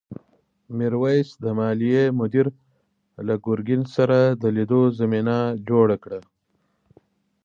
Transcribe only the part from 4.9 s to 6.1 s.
زمینه جوړه